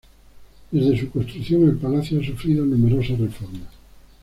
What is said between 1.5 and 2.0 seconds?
el